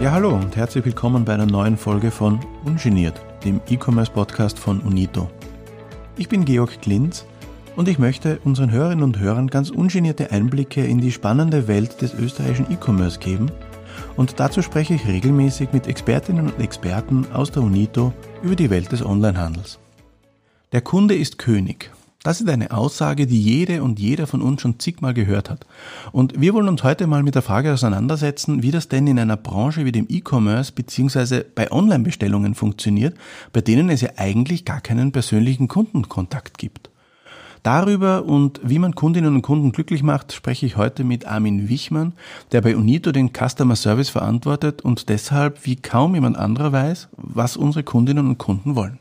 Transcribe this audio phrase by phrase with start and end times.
[0.00, 5.28] Ja, hallo und herzlich willkommen bei einer neuen Folge von Ungeniert, dem E-Commerce-Podcast von Unito.
[6.16, 7.26] Ich bin Georg Klinz
[7.74, 12.14] und ich möchte unseren Hörerinnen und Hörern ganz ungenierte Einblicke in die spannende Welt des
[12.14, 13.50] österreichischen E-Commerce geben
[14.16, 18.92] und dazu spreche ich regelmäßig mit Expertinnen und Experten aus der Unito über die Welt
[18.92, 19.80] des Onlinehandels.
[20.70, 21.90] Der Kunde ist König
[22.24, 25.66] das ist eine Aussage, die jede und jeder von uns schon zigmal gehört hat.
[26.10, 29.36] Und wir wollen uns heute mal mit der Frage auseinandersetzen, wie das denn in einer
[29.36, 31.44] Branche wie dem E-Commerce bzw.
[31.54, 33.16] bei Online-Bestellungen funktioniert,
[33.52, 36.90] bei denen es ja eigentlich gar keinen persönlichen Kundenkontakt gibt.
[37.62, 42.14] Darüber und wie man Kundinnen und Kunden glücklich macht, spreche ich heute mit Armin Wichmann,
[42.50, 47.56] der bei Unito den Customer Service verantwortet und deshalb wie kaum jemand anderer weiß, was
[47.56, 48.98] unsere Kundinnen und Kunden wollen.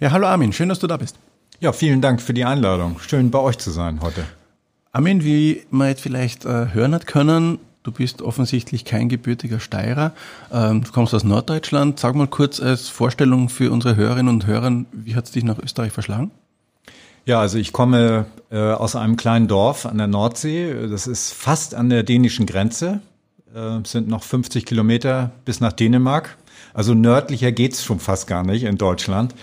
[0.00, 1.18] Ja, hallo Armin, schön, dass du da bist.
[1.60, 3.00] Ja, vielen Dank für die Einladung.
[3.00, 4.24] Schön bei euch zu sein heute.
[4.92, 10.12] Armin, wie man jetzt vielleicht äh, hören hat können, du bist offensichtlich kein gebürtiger Steirer.
[10.52, 11.98] Ähm, du kommst aus Norddeutschland.
[11.98, 15.58] Sag mal kurz als Vorstellung für unsere Hörerinnen und Hörer, wie hat es dich nach
[15.58, 16.30] Österreich verschlagen?
[17.26, 20.86] Ja, also ich komme äh, aus einem kleinen Dorf an der Nordsee.
[20.88, 23.00] Das ist fast an der dänischen Grenze.
[23.52, 26.38] Äh, sind noch 50 Kilometer bis nach Dänemark.
[26.72, 29.34] Also nördlicher geht's schon fast gar nicht in Deutschland.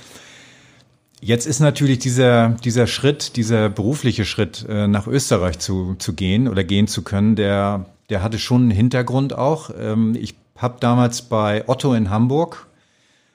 [1.25, 6.47] Jetzt ist natürlich dieser, dieser Schritt, dieser berufliche Schritt, äh, nach Österreich zu, zu gehen
[6.47, 9.71] oder gehen zu können, der, der hatte schon einen Hintergrund auch.
[9.75, 12.67] Ähm, ich habe damals bei Otto in Hamburg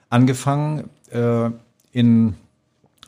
[0.08, 1.50] angefangen, äh,
[1.90, 2.34] in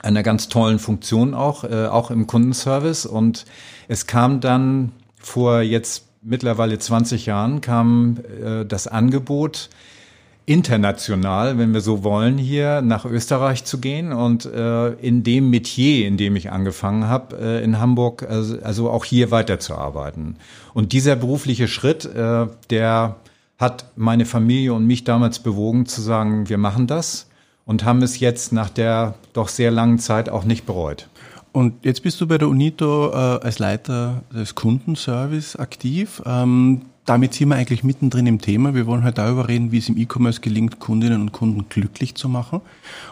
[0.00, 3.06] einer ganz tollen Funktion auch, äh, auch im Kundenservice.
[3.06, 3.44] Und
[3.86, 8.18] es kam dann vor jetzt mittlerweile 20 Jahren kam
[8.66, 9.70] das Angebot,
[10.44, 16.06] international, wenn wir so wollen, hier nach Österreich zu gehen und äh, in dem Metier,
[16.06, 20.36] in dem ich angefangen habe, äh, in Hamburg, also, also auch hier weiterzuarbeiten.
[20.74, 23.16] Und dieser berufliche Schritt, äh, der
[23.58, 27.28] hat meine Familie und mich damals bewogen zu sagen, wir machen das
[27.64, 31.08] und haben es jetzt nach der doch sehr langen Zeit auch nicht bereut.
[31.52, 36.22] Und jetzt bist du bei der UNITO äh, als Leiter des Kundenservice aktiv.
[36.26, 38.74] Ähm, damit sind wir eigentlich mittendrin im Thema.
[38.74, 42.14] Wir wollen heute halt darüber reden, wie es im E-Commerce gelingt, Kundinnen und Kunden glücklich
[42.14, 42.60] zu machen.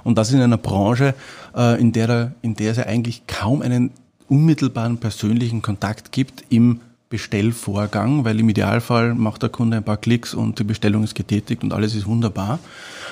[0.05, 1.15] Und das in einer Branche,
[1.57, 3.91] äh, in der, in der es ja eigentlich kaum einen
[4.29, 6.81] unmittelbaren persönlichen Kontakt gibt im
[7.11, 11.65] Bestellvorgang, weil im Idealfall macht der Kunde ein paar Klicks und die Bestellung ist getätigt
[11.65, 12.61] und alles ist wunderbar.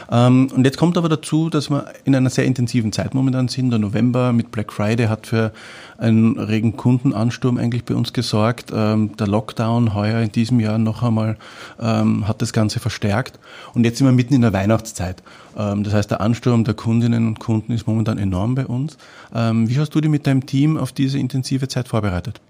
[0.09, 3.71] Ähm, und jetzt kommt aber dazu, dass wir in einer sehr intensiven Zeit momentan sind.
[3.71, 5.53] Der November mit Black Friday hat für
[5.99, 8.73] einen regen Kundenansturm eigentlich bei uns gesorgt.
[8.73, 11.37] Ähm, der Lockdown heuer in diesem Jahr noch einmal
[11.81, 13.41] ähm, hat das Ganze verstärkt.
[13.75, 15.25] Und jetzt sind wir mitten in der Weihnachtszeit.
[15.57, 18.97] das heißt, der Ansturm der Kundinnen und Kunden ist momentan enorm bei uns.
[19.33, 22.41] wie hast du dich mit deinem Team auf diese intensive Zeit vorbereitet?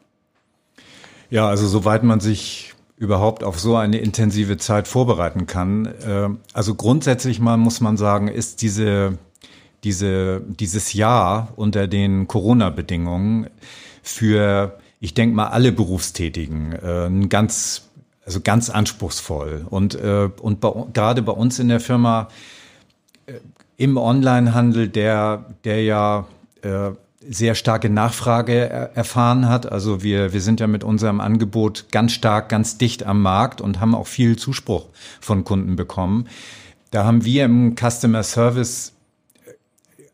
[1.31, 5.87] Ja, also soweit man sich überhaupt auf so eine intensive Zeit vorbereiten kann.
[5.87, 9.19] Äh, also grundsätzlich mal muss man sagen, ist diese,
[9.84, 13.49] diese, dieses Jahr unter den Corona-Bedingungen
[14.03, 17.88] für, ich denke mal, alle Berufstätigen äh, ein ganz,
[18.25, 19.67] also ganz anspruchsvoll.
[19.69, 22.28] Und, äh, und bei, gerade bei uns in der Firma
[23.77, 26.27] im Onlinehandel, der, der ja
[27.21, 29.71] sehr starke Nachfrage erfahren hat.
[29.71, 33.81] Also wir, wir sind ja mit unserem Angebot ganz stark, ganz dicht am Markt und
[33.81, 34.87] haben auch viel Zuspruch
[35.21, 36.29] von Kunden bekommen.
[36.91, 38.93] Da haben wir im Customer Service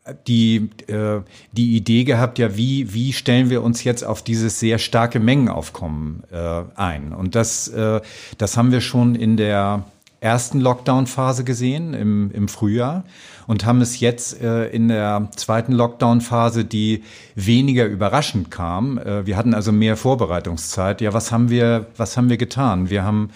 [0.03, 1.21] äh, die, äh,
[1.51, 6.23] die Idee gehabt, ja, wie, wie stellen wir uns jetzt auf dieses sehr starke Mengenaufkommen
[6.31, 7.13] äh, ein?
[7.13, 8.01] Und das, äh,
[8.37, 9.85] das haben wir schon in der
[10.19, 13.03] ersten Lockdown-Phase gesehen im, im Frühjahr
[13.47, 17.03] und haben es jetzt äh, in der zweiten Lockdown-Phase, die
[17.35, 18.97] weniger überraschend kam.
[18.97, 21.01] Äh, wir hatten also mehr Vorbereitungszeit.
[21.01, 22.89] Ja, was haben wir, was haben wir getan?
[22.89, 23.29] Wir haben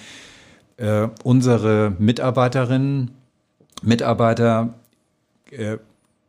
[0.78, 3.12] äh, unsere Mitarbeiterinnen,
[3.81, 4.73] Mitarbeiter
[5.51, 5.78] äh,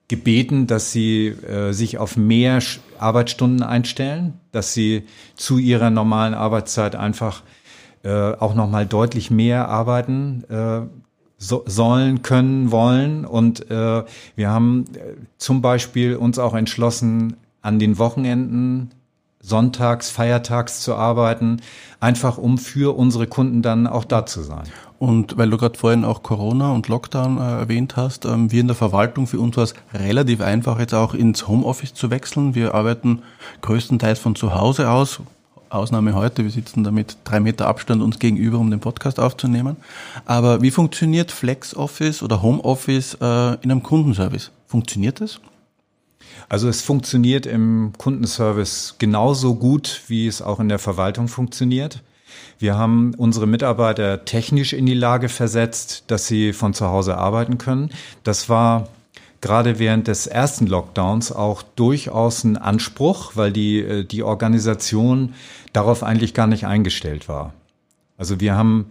[0.09, 2.59] gebeten, dass sie äh, sich auf mehr
[2.99, 5.05] Arbeitsstunden einstellen, dass sie
[5.37, 7.43] zu ihrer normalen Arbeitszeit einfach
[8.03, 10.83] äh, auch noch mal deutlich mehr arbeiten äh,
[11.37, 13.25] so, sollen, können, wollen.
[13.25, 14.05] Und äh,
[14.37, 18.91] wir haben äh, zum Beispiel uns auch entschlossen, an den Wochenenden
[19.43, 21.61] sonntags, feiertags zu arbeiten,
[21.99, 24.65] einfach um für unsere Kunden dann auch da zu sein.
[24.99, 28.67] Und weil du gerade vorhin auch Corona und Lockdown äh, erwähnt hast, ähm, wir in
[28.67, 32.55] der Verwaltung, für uns war es relativ einfach, jetzt auch ins Homeoffice zu wechseln.
[32.55, 33.23] Wir arbeiten
[33.63, 35.21] größtenteils von zu Hause aus,
[35.71, 39.77] Ausnahme heute, wir sitzen da mit drei Meter Abstand uns gegenüber, um den Podcast aufzunehmen.
[40.27, 44.51] Aber wie funktioniert FlexOffice oder Homeoffice äh, in einem Kundenservice?
[44.67, 45.41] Funktioniert das?
[46.49, 52.03] Also es funktioniert im Kundenservice genauso gut, wie es auch in der Verwaltung funktioniert.
[52.59, 57.59] Wir haben unsere Mitarbeiter technisch in die Lage versetzt, dass sie von zu Hause arbeiten
[57.59, 57.91] können.
[58.25, 58.89] Das war
[59.41, 65.35] gerade während des ersten Lockdowns auch durchaus ein Anspruch, weil die, äh, die Organisation
[65.73, 67.53] darauf eigentlich gar nicht eingestellt war.
[68.19, 68.87] Also wir haben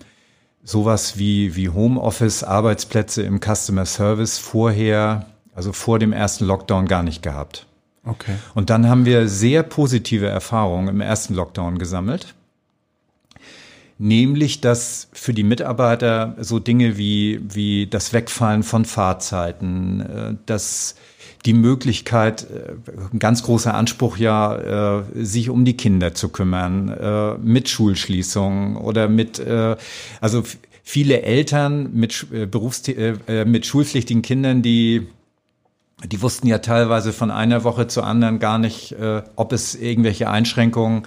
[0.64, 7.04] sowas wie, wie Homeoffice, Arbeitsplätze im Customer Service vorher, also vor dem ersten Lockdown gar
[7.04, 7.66] nicht gehabt.
[8.06, 8.36] Okay.
[8.56, 12.34] Und dann haben wir sehr positive Erfahrungen im ersten Lockdown gesammelt.
[13.98, 20.96] Nämlich, dass für die Mitarbeiter so Dinge wie, wie das Wegfallen von Fahrzeiten, äh, dass
[21.46, 22.74] die Möglichkeit, äh,
[23.14, 29.08] ein ganz großer Anspruch ja, äh, sich um die Kinder zu kümmern, mit Schulschließungen oder
[29.08, 29.42] mit,
[30.22, 30.44] also
[30.84, 32.84] viele Eltern mit Berufs
[33.46, 35.08] mit schulpflichtigen Kindern, die
[36.06, 38.96] die wussten ja teilweise von einer Woche zur anderen gar nicht,
[39.36, 41.04] ob es irgendwelche Einschränkungen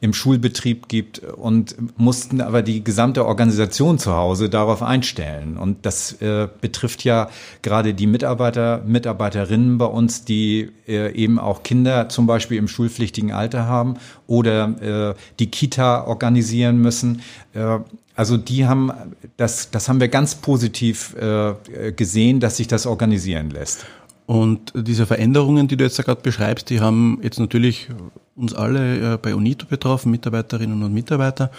[0.00, 5.56] im Schulbetrieb gibt und mussten aber die gesamte Organisation zu Hause darauf einstellen.
[5.56, 7.28] Und das äh, betrifft ja
[7.62, 13.32] gerade die Mitarbeiter, Mitarbeiterinnen bei uns, die äh, eben auch Kinder zum Beispiel im schulpflichtigen
[13.32, 13.94] Alter haben
[14.26, 17.22] oder äh, die Kita organisieren müssen.
[17.54, 17.78] Äh,
[18.14, 18.92] also die haben
[19.36, 23.84] das, das haben wir ganz positiv äh, gesehen, dass sich das organisieren lässt.
[24.26, 27.88] Und diese Veränderungen, die du jetzt gerade beschreibst, die haben jetzt natürlich
[28.34, 31.50] uns alle äh, bei UNITO betroffen, Mitarbeiterinnen und Mitarbeiter,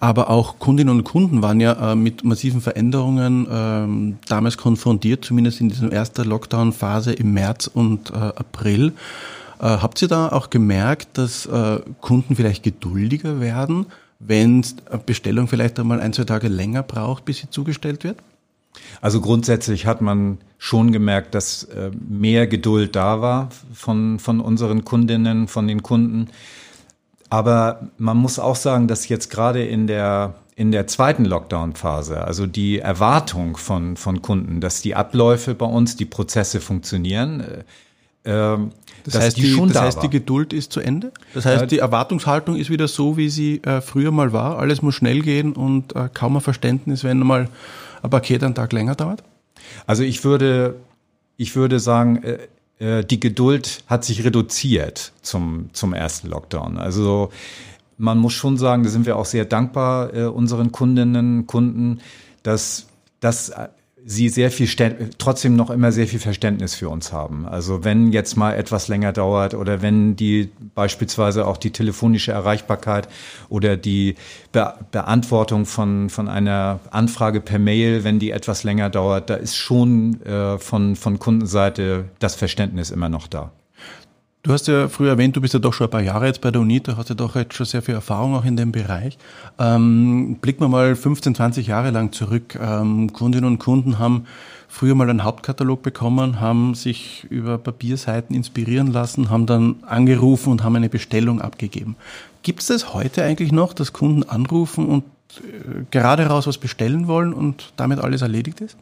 [0.00, 5.60] aber auch Kundinnen und Kunden waren ja äh, mit massiven Veränderungen ähm, damals konfrontiert, zumindest
[5.60, 8.92] in dieser ersten Lockdown-Phase im März und äh, April.
[9.58, 11.48] Habt ihr da auch gemerkt, dass
[12.02, 13.86] Kunden vielleicht geduldiger werden,
[14.18, 14.62] wenn
[15.06, 18.18] Bestellung vielleicht einmal ein, zwei Tage länger braucht, bis sie zugestellt wird?
[19.00, 24.84] Also grundsätzlich hat man schon gemerkt, dass äh, mehr Geduld da war von, von unseren
[24.84, 26.28] Kundinnen, von den Kunden.
[27.28, 32.46] Aber man muss auch sagen, dass jetzt gerade in der, in der zweiten Lockdown-Phase, also
[32.46, 37.64] die Erwartung von, von Kunden, dass die Abläufe bei uns, die Prozesse funktionieren, äh,
[38.26, 38.72] ähm,
[39.04, 41.12] das heißt, die, das da heißt die Geduld ist zu Ende?
[41.32, 44.58] Das heißt, die Erwartungshaltung ist wieder so, wie sie äh, früher mal war.
[44.58, 47.48] Alles muss schnell gehen und äh, kaum ein Verständnis, wenn mal
[48.06, 49.22] ein Paket einen Tag länger dauert?
[49.86, 50.76] Also ich würde,
[51.36, 52.38] ich würde sagen, äh,
[52.78, 56.78] äh, die Geduld hat sich reduziert zum, zum ersten Lockdown.
[56.78, 57.30] Also
[57.98, 62.00] man muss schon sagen, da sind wir auch sehr dankbar äh, unseren Kundinnen, Kunden,
[62.42, 62.86] dass,
[63.20, 63.52] dass
[64.08, 64.68] sie sehr viel,
[65.18, 67.44] trotzdem noch immer sehr viel Verständnis für uns haben.
[67.44, 73.08] Also wenn jetzt mal etwas länger dauert oder wenn die beispielsweise auch die telefonische Erreichbarkeit
[73.48, 74.14] oder die
[74.52, 79.56] Be Beantwortung von, von einer Anfrage per Mail, wenn die etwas länger dauert, da ist
[79.56, 83.50] schon äh, von, von Kundenseite das Verständnis immer noch da.
[84.46, 86.52] Du hast ja früher erwähnt, du bist ja doch schon ein paar Jahre jetzt bei
[86.52, 89.18] der Uni, da hast du doch jetzt schon sehr viel Erfahrung auch in dem Bereich.
[89.58, 92.56] Ähm, blicken wir mal 15, 20 Jahre lang zurück.
[92.62, 94.26] Ähm, Kundinnen und Kunden haben
[94.68, 100.62] früher mal einen Hauptkatalog bekommen, haben sich über Papierseiten inspirieren lassen, haben dann angerufen und
[100.62, 101.96] haben eine Bestellung abgegeben.
[102.44, 105.02] Gibt es das heute eigentlich noch, dass Kunden anrufen und
[105.38, 108.76] äh, gerade raus was bestellen wollen und damit alles erledigt ist?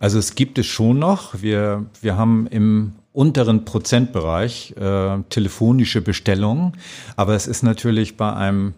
[0.00, 1.42] Also es gibt es schon noch.
[1.42, 6.72] Wir, wir haben im unteren Prozentbereich äh, telefonische Bestellungen,
[7.16, 8.74] aber es ist natürlich bei einem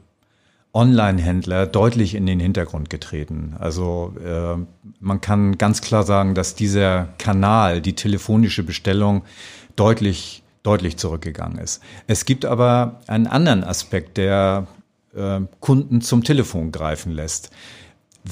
[0.72, 3.56] Online-Händler deutlich in den Hintergrund getreten.
[3.58, 4.56] Also äh,
[5.00, 9.22] man kann ganz klar sagen, dass dieser Kanal, die telefonische Bestellung,
[9.74, 11.80] deutlich deutlich zurückgegangen ist.
[12.08, 14.66] Es gibt aber einen anderen Aspekt, der
[15.14, 17.50] äh, Kunden zum Telefon greifen lässt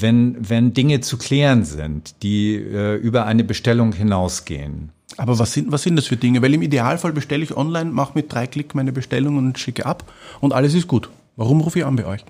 [0.01, 4.91] wenn, wenn Dinge zu klären sind, die äh, über eine Bestellung hinausgehen.
[5.17, 6.43] Aber was sind, was sind das für Dinge?
[6.43, 10.05] Weil im Idealfall bestelle ich online, mache mit drei Klick meine Bestellung und schicke ab
[10.41, 11.09] und alles ist gut.
[11.37, 12.25] Warum rufe ich an bei euch?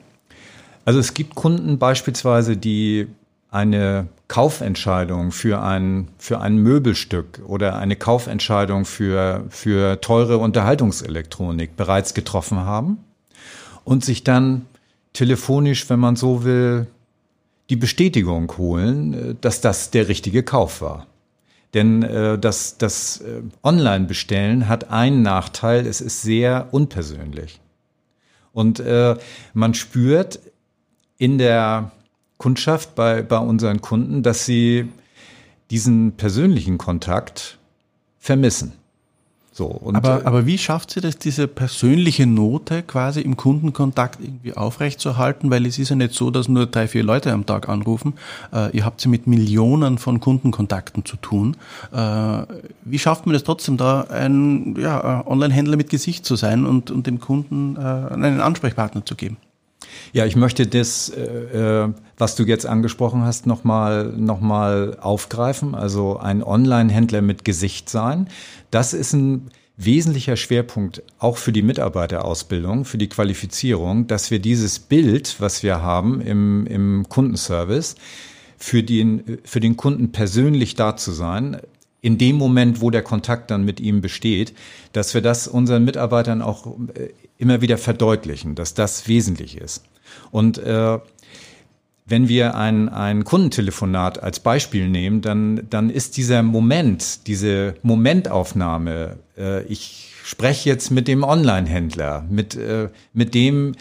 [0.84, 3.06] Also es gibt Kunden beispielsweise, die
[3.50, 12.14] eine Kaufentscheidung für ein, für ein Möbelstück oder eine Kaufentscheidung für, für teure Unterhaltungselektronik bereits
[12.14, 12.98] getroffen haben
[13.84, 14.66] und sich dann
[15.12, 16.88] telefonisch, wenn man so will,
[17.70, 21.06] die Bestätigung holen, äh, dass das der richtige Kauf war.
[21.74, 27.60] Denn äh, das, das äh, Online-Bestellen hat einen Nachteil, es ist sehr unpersönlich.
[28.52, 29.16] Und äh,
[29.52, 30.38] man spürt
[31.18, 31.90] in der
[32.38, 34.88] Kundschaft bei, bei unseren Kunden, dass sie
[35.70, 37.58] diesen persönlichen Kontakt
[38.18, 38.72] vermissen.
[39.56, 44.52] So, aber, äh, aber wie schafft sie das, diese persönliche Note quasi im Kundenkontakt irgendwie
[44.52, 45.48] aufrechtzuerhalten?
[45.48, 48.14] Weil es ist ja nicht so, dass nur drei, vier Leute am Tag anrufen.
[48.52, 51.56] Äh, ihr habt ja mit Millionen von Kundenkontakten zu tun.
[51.92, 52.42] Äh,
[52.84, 57.06] wie schafft man es trotzdem, da ein ja, Online-Händler mit Gesicht zu sein und, und
[57.06, 59.36] dem Kunden äh, einen Ansprechpartner zu geben?
[60.14, 65.74] Ja, ich möchte das, äh, äh was du jetzt angesprochen hast, nochmal noch mal aufgreifen.
[65.74, 68.28] Also ein Online-Händler mit Gesicht sein.
[68.70, 74.78] Das ist ein wesentlicher Schwerpunkt auch für die Mitarbeiterausbildung, für die Qualifizierung, dass wir dieses
[74.78, 77.96] Bild, was wir haben im, im Kundenservice,
[78.56, 81.56] für den, für den Kunden persönlich da zu sein,
[82.02, 84.54] in dem Moment, wo der Kontakt dann mit ihm besteht,
[84.92, 87.08] dass wir das unseren Mitarbeitern auch äh,
[87.44, 89.84] immer wieder verdeutlichen, dass das wesentlich ist.
[90.30, 90.98] Und äh,
[92.06, 99.16] wenn wir ein, ein Kundentelefonat als Beispiel nehmen, dann, dann ist dieser Moment, diese Momentaufnahme,
[99.38, 103.74] äh, ich spreche jetzt mit dem Online-Händler, mit, äh, mit dem,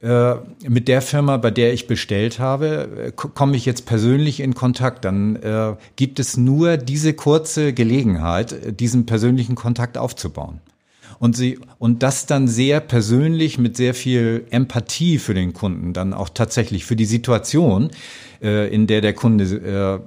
[0.00, 0.34] äh,
[0.68, 5.04] mit der Firma, bei der ich bestellt habe, äh, komme ich jetzt persönlich in Kontakt.
[5.04, 10.60] Dann äh, gibt es nur diese kurze Gelegenheit, diesen persönlichen Kontakt aufzubauen.
[11.18, 16.12] Und sie, und das dann sehr persönlich mit sehr viel Empathie für den Kunden, dann
[16.12, 17.90] auch tatsächlich für die Situation,
[18.42, 20.02] äh, in der der Kunde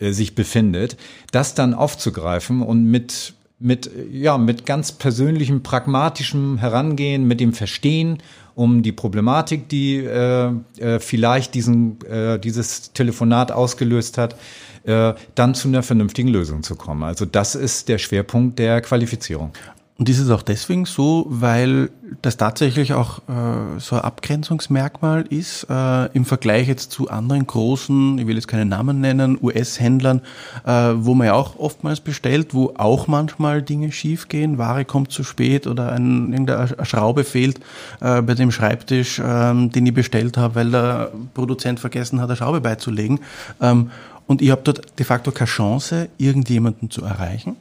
[0.00, 0.96] äh, äh, sich befindet,
[1.32, 8.22] das dann aufzugreifen und mit mit, ja, mit ganz persönlichem, pragmatischem Herangehen, mit dem Verstehen
[8.54, 14.36] um die Problematik, die äh, äh, vielleicht diesen, äh, dieses Telefonat ausgelöst hat,
[14.84, 17.02] äh, dann zu einer vernünftigen Lösung zu kommen.
[17.02, 19.52] Also das ist der Schwerpunkt der Qualifizierung.
[20.00, 21.90] Und ist es auch deswegen so, weil
[22.22, 28.16] das tatsächlich auch äh, so ein Abgrenzungsmerkmal ist äh, im Vergleich jetzt zu anderen großen,
[28.16, 30.22] ich will jetzt keine Namen nennen, US-Händlern,
[30.64, 35.22] äh, wo man ja auch oftmals bestellt, wo auch manchmal Dinge schiefgehen, Ware kommt zu
[35.22, 37.60] spät oder ein, irgendeine Schraube fehlt
[38.00, 42.36] äh, bei dem Schreibtisch, äh, den ich bestellt habe, weil der Produzent vergessen hat, eine
[42.36, 43.20] Schraube beizulegen.
[43.60, 43.90] Ähm,
[44.26, 47.56] und ich habe dort de facto keine Chance, irgendjemanden zu erreichen.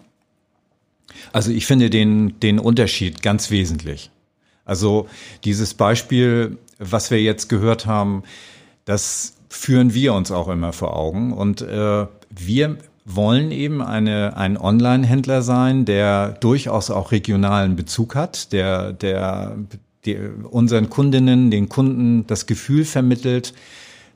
[1.32, 4.12] Also ich finde den, den Unterschied ganz wesentlich.
[4.66, 5.08] Also
[5.44, 8.24] dieses Beispiel, was wir jetzt gehört haben,
[8.86, 11.34] das führen wir uns auch immer vor Augen.
[11.34, 18.54] Und äh, wir wollen eben eine, ein Online-Händler sein, der durchaus auch regionalen Bezug hat,
[18.54, 19.58] der, der,
[20.06, 23.54] der unseren Kundinnen, den Kunden das Gefühl vermittelt,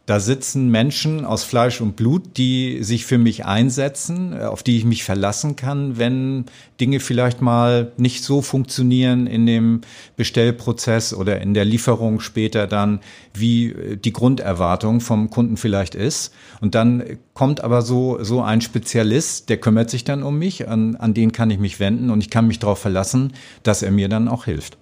[0.06, 4.78] da sitzen Menschen aus Fleisch und Blut, die sich für mich einsetzen, äh, auf die
[4.78, 6.46] ich mich verlassen kann, wenn
[6.82, 9.82] Dinge vielleicht mal nicht so funktionieren in dem
[10.18, 13.00] Bestellprozess oder in der Lieferung später dann,
[13.34, 16.34] wie äh, die Grunderwartung vom Kunden vielleicht ist.
[16.60, 20.98] Und dann kommt aber so, so ein Spezialist, der kümmert sich dann um mich, an,
[20.98, 23.32] an den kann ich mich wenden und ich kann mich darauf verlassen,
[23.64, 24.78] dass er mir dann auch hilft.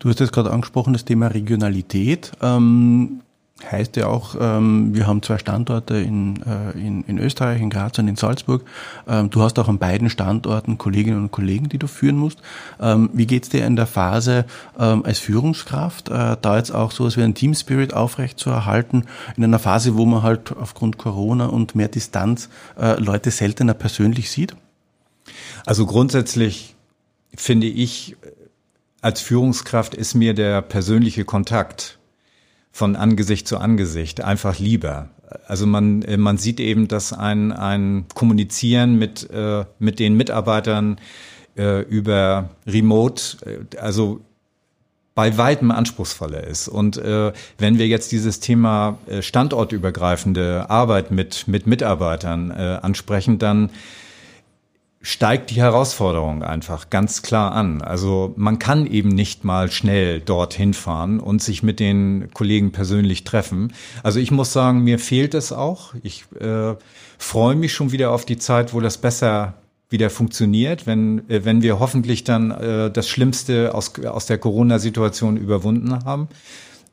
[0.00, 2.32] Du hast jetzt gerade angesprochen, das Thema Regionalität.
[2.42, 3.20] Ähm
[3.64, 7.98] heißt ja auch, ähm, wir haben zwei Standorte in, äh, in, in Österreich, in Graz
[7.98, 8.64] und in Salzburg.
[9.08, 12.38] Ähm, du hast auch an beiden Standorten Kolleginnen und Kollegen, die du führen musst.
[12.80, 14.44] Ähm, wie geht's dir in der Phase
[14.78, 18.50] ähm, als Führungskraft, äh, da jetzt auch so etwas wie ein Team Spirit aufrecht zu
[18.50, 19.04] erhalten,
[19.36, 22.48] in einer Phase, wo man halt aufgrund Corona und mehr Distanz
[22.78, 24.54] äh, Leute seltener persönlich sieht?
[25.66, 26.76] Also grundsätzlich
[27.34, 28.16] finde ich,
[29.00, 31.97] als Führungskraft ist mir der persönliche Kontakt
[32.72, 35.08] von Angesicht zu Angesicht, einfach lieber.
[35.46, 41.00] Also man, äh, man sieht eben, dass ein, ein Kommunizieren mit, äh, mit den Mitarbeitern
[41.56, 44.20] äh, über Remote, äh, also
[45.14, 46.68] bei weitem anspruchsvoller ist.
[46.68, 53.40] Und äh, wenn wir jetzt dieses Thema äh, standortübergreifende Arbeit mit, mit Mitarbeitern äh, ansprechen,
[53.40, 53.70] dann
[55.00, 57.82] steigt die Herausforderung einfach ganz klar an.
[57.82, 63.24] Also man kann eben nicht mal schnell dorthin fahren und sich mit den Kollegen persönlich
[63.24, 63.72] treffen.
[64.02, 65.94] Also ich muss sagen, mir fehlt es auch.
[66.02, 66.74] Ich äh,
[67.16, 69.54] freue mich schon wieder auf die Zeit, wo das besser
[69.88, 75.36] wieder funktioniert, wenn, äh, wenn wir hoffentlich dann äh, das Schlimmste aus, aus der Corona-Situation
[75.36, 76.28] überwunden haben.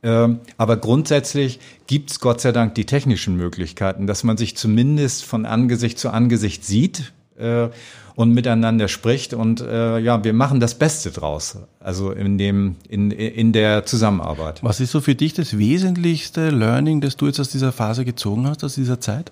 [0.03, 5.47] Ähm, aber grundsätzlich gibt's Gott sei Dank die technischen Möglichkeiten, dass man sich zumindest von
[5.47, 7.69] Angesicht zu Angesicht sieht äh,
[8.15, 13.11] und miteinander spricht und äh, ja, wir machen das Beste draus, also in dem in
[13.11, 14.63] in der Zusammenarbeit.
[14.63, 18.47] Was ist so für dich das wesentlichste Learning, das du jetzt aus dieser Phase gezogen
[18.47, 19.31] hast, aus dieser Zeit?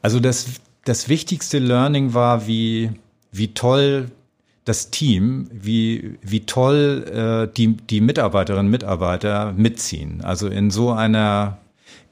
[0.00, 0.46] Also das
[0.84, 2.90] das wichtigste Learning war, wie
[3.30, 4.10] wie toll
[4.64, 10.20] das Team, wie, wie toll äh, die, die Mitarbeiterinnen und Mitarbeiter mitziehen.
[10.22, 11.58] Also in so einer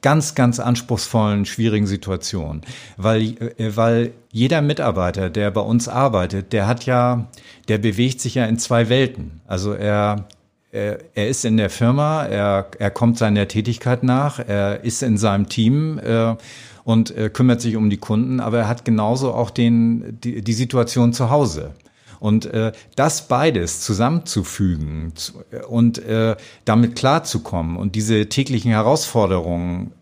[0.02, 2.62] ganz, ganz anspruchsvollen, schwierigen Situation.
[2.96, 3.22] Weil,
[3.58, 7.26] äh, weil jeder Mitarbeiter, der bei uns arbeitet, der hat ja,
[7.68, 9.40] der bewegt sich ja in zwei Welten.
[9.46, 10.26] Also er,
[10.72, 15.48] er, ist in der Firma, er, er kommt seiner Tätigkeit nach, er ist in seinem
[15.48, 16.36] Team äh,
[16.84, 20.52] und äh, kümmert sich um die Kunden, aber er hat genauso auch den, die, die
[20.52, 21.72] Situation zu Hause.
[22.20, 25.12] Und äh, das beides zusammenzufügen
[25.50, 29.92] äh, und äh, damit klarzukommen und diese täglichen Herausforderungen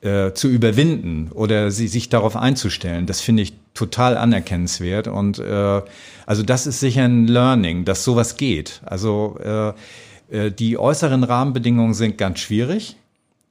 [0.00, 5.08] äh, zu überwinden oder sie, sich darauf einzustellen, das finde ich total anerkennenswert.
[5.08, 5.82] Und äh,
[6.24, 8.80] also das ist sicher ein Learning, dass sowas geht.
[8.84, 9.72] Also äh,
[10.30, 12.96] äh, die äußeren Rahmenbedingungen sind ganz schwierig.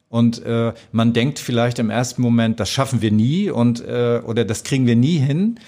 [0.09, 4.45] Und äh, man denkt vielleicht im ersten Moment, das schaffen wir nie und äh, oder
[4.45, 5.59] das kriegen wir nie hin.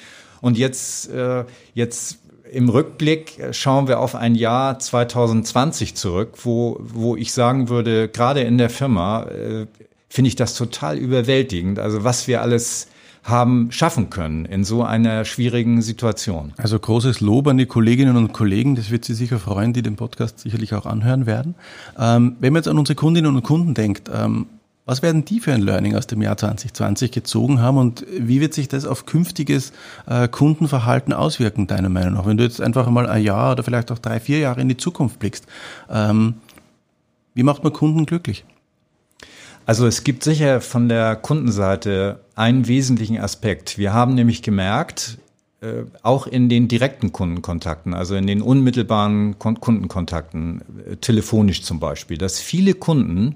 [0.41, 2.19] Und jetzt, äh, jetzt
[2.51, 8.41] im Rückblick schauen wir auf ein Jahr 2020 zurück, wo, wo ich sagen würde, gerade
[8.41, 9.67] in der Firma äh,
[10.09, 11.79] finde ich das total überwältigend.
[11.79, 12.87] Also was wir alles
[13.23, 16.53] haben schaffen können in so einer schwierigen Situation.
[16.57, 19.97] Also großes Lob an die Kolleginnen und Kollegen, das wird Sie sicher freuen, die den
[19.97, 21.55] Podcast sicherlich auch anhören werden.
[21.99, 24.47] Ähm, wenn man jetzt an unsere Kundinnen und Kunden denkt, ähm,
[24.87, 28.53] was werden die für ein Learning aus dem Jahr 2020 gezogen haben und wie wird
[28.53, 29.73] sich das auf künftiges
[30.07, 32.25] äh, Kundenverhalten auswirken, deiner Meinung nach?
[32.25, 34.77] Wenn du jetzt einfach mal ein Jahr oder vielleicht auch drei, vier Jahre in die
[34.77, 35.45] Zukunft blickst,
[35.91, 36.35] ähm,
[37.33, 38.45] wie macht man Kunden glücklich?
[39.65, 43.77] Also es gibt sicher von der Kundenseite einen wesentlichen Aspekt.
[43.77, 45.17] Wir haben nämlich gemerkt,
[45.59, 52.17] äh, auch in den direkten Kundenkontakten, also in den unmittelbaren Kundenkontakten, äh, telefonisch zum Beispiel,
[52.17, 53.33] dass viele Kunden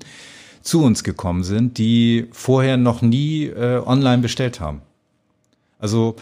[0.61, 4.81] zu uns gekommen sind, die vorher noch nie äh, online bestellt haben.
[5.79, 6.15] Also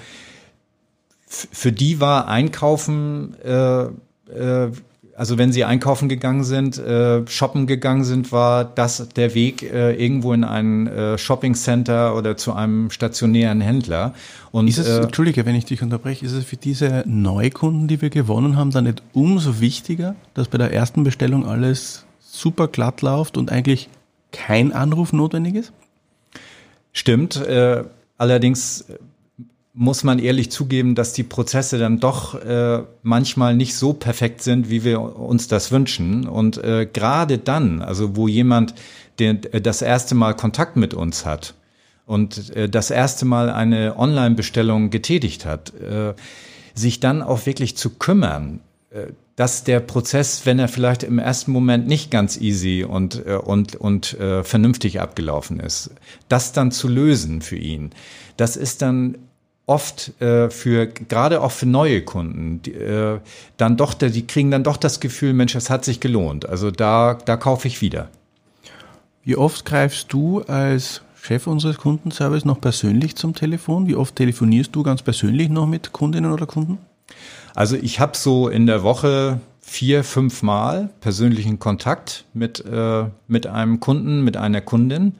[1.28, 4.72] für die war Einkaufen, äh, äh,
[5.16, 9.94] also wenn sie einkaufen gegangen sind, äh, shoppen gegangen sind, war das der Weg äh,
[9.94, 14.14] irgendwo in ein äh, Shopping Center oder zu einem stationären Händler.
[14.52, 18.02] Und, ist es, äh, Entschuldige, wenn ich dich unterbreche, ist es für diese Neukunden, die
[18.02, 23.02] wir gewonnen haben, dann nicht umso wichtiger, dass bei der ersten Bestellung alles super glatt
[23.02, 23.90] läuft und eigentlich
[24.32, 25.74] kein Anruf notwendig ist?
[26.94, 27.36] Stimmt.
[27.38, 27.84] Äh,
[28.18, 28.86] allerdings
[29.74, 34.70] muss man ehrlich zugeben, dass die Prozesse dann doch äh, manchmal nicht so perfekt sind,
[34.70, 36.28] wie wir uns das wünschen.
[36.28, 38.74] Und äh, gerade dann, also wo jemand
[39.20, 41.54] den, äh, das erste Mal Kontakt mit uns hat
[42.06, 46.14] und äh, das erste Mal eine Online-Bestellung getätigt hat, äh,
[46.74, 49.08] sich dann auch wirklich zu kümmern, äh,
[49.40, 53.78] dass der Prozess, wenn er vielleicht im ersten Moment nicht ganz easy und, äh, und,
[53.78, 55.92] und äh, vernünftig abgelaufen ist,
[56.28, 57.92] das dann zu lösen für ihn,
[58.36, 59.18] das ist dann
[59.66, 63.22] oft äh, für gerade auch für neue Kunden die, äh,
[63.56, 66.50] dann doch die kriegen dann doch das Gefühl Mensch es hat sich gelohnt.
[66.50, 68.10] Also da da kaufe ich wieder.
[69.24, 73.88] Wie oft greifst du als Chef unseres Kundenservice noch persönlich zum Telefon?
[73.88, 76.78] Wie oft telefonierst du ganz persönlich noch mit Kundinnen oder Kunden
[77.56, 83.48] also ich habe so in der Woche vier fünf Mal persönlichen Kontakt mit äh, mit
[83.48, 85.16] einem Kunden mit einer Kundin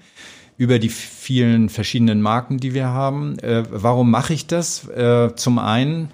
[0.58, 3.40] über die vielen verschiedenen Marken, die wir haben.
[3.40, 4.88] Äh, warum mache ich das?
[4.90, 6.10] Äh, zum einen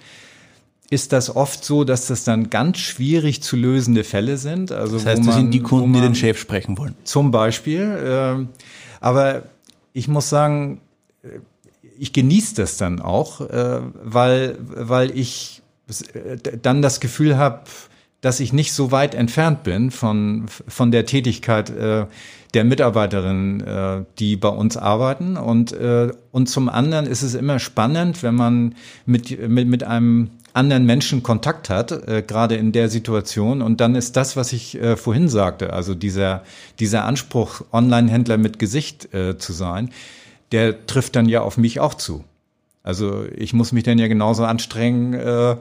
[0.92, 4.72] ist das oft so, dass das dann ganz schwierig zu lösende Fälle sind.
[4.72, 6.94] Also das heißt, man, das sind die Kunden, man, die den Chef sprechen wollen.
[7.04, 7.82] Zum Beispiel.
[7.82, 8.64] Äh,
[9.02, 9.44] aber
[9.94, 10.82] ich muss sagen,
[11.24, 11.40] äh,
[11.98, 15.64] ich genieße das dann auch, äh, weil, weil ich
[16.62, 17.62] dann das Gefühl habe,
[18.22, 22.08] dass ich nicht so weit entfernt bin von, von der Tätigkeit äh,
[22.56, 25.38] der Mitarbeiterinnen, äh, die bei uns arbeiten.
[25.38, 30.32] Und, äh, und zum anderen ist es immer spannend, wenn man mit, mit, mit einem
[30.54, 33.62] anderen Menschen Kontakt hat, äh, gerade in der Situation.
[33.62, 36.44] Und dann ist das, was ich äh, vorhin sagte, also dieser,
[36.80, 39.92] dieser Anspruch, Online-Händler mit Gesicht äh, zu sein,
[40.52, 42.24] der trifft dann ja auf mich auch zu.
[42.86, 45.56] Also ich muss mich dann ja genauso anstrengen, äh,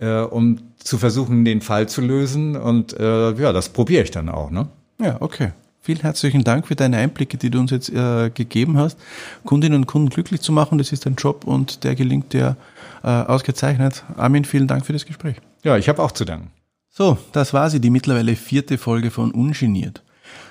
[0.00, 2.56] äh, um zu versuchen, den Fall zu lösen.
[2.56, 4.50] Und äh, ja, das probiere ich dann auch.
[4.50, 4.68] Ne?
[5.00, 5.52] Ja, okay.
[5.80, 8.98] Vielen herzlichen Dank für deine Einblicke, die du uns jetzt äh, gegeben hast.
[9.44, 12.56] Kundinnen und Kunden glücklich zu machen, das ist dein Job und der gelingt dir
[13.04, 14.02] äh, ausgezeichnet.
[14.16, 15.36] Armin, vielen Dank für das Gespräch.
[15.62, 16.50] Ja, ich habe auch zu danken.
[16.90, 20.02] So, das war sie, die mittlerweile vierte Folge von Ungeniert.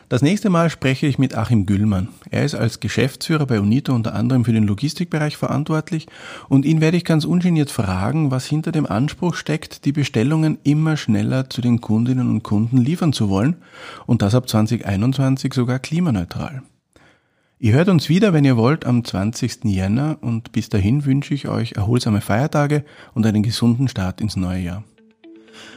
[0.07, 2.09] Das nächste Mal spreche ich mit Achim Güllmann.
[2.29, 6.05] Er ist als Geschäftsführer bei UNITO unter anderem für den Logistikbereich verantwortlich
[6.47, 10.95] und ihn werde ich ganz ungeniert fragen, was hinter dem Anspruch steckt, die Bestellungen immer
[10.95, 13.55] schneller zu den Kundinnen und Kunden liefern zu wollen
[14.05, 16.61] und das ab 2021 sogar klimaneutral.
[17.57, 19.63] Ihr hört uns wieder, wenn ihr wollt, am 20.
[19.63, 24.59] Jänner und bis dahin wünsche ich euch erholsame Feiertage und einen gesunden Start ins neue
[24.59, 24.83] Jahr.